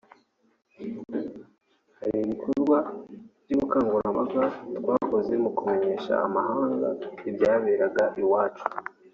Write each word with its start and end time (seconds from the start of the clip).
hari 1.97 2.11
n’ibikorwa 2.17 2.77
by’ubukangurambaga 3.43 4.43
twakoze 4.81 5.33
mu 5.43 5.49
kumenyesha 5.57 6.13
amahanga 6.27 6.87
ibyaberaga 7.29 8.05
iwacu 8.21 8.65